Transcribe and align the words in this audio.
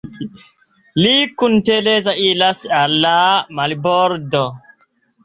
Li 1.01 1.11
kun 1.41 1.57
Tereza 1.67 2.15
iras 2.29 2.63
al 2.79 2.97
la 3.05 3.13
marbordo. 3.61 4.43